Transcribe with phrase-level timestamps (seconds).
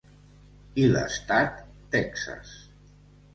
[0.83, 1.61] I l'estat,
[1.97, 2.57] Texas.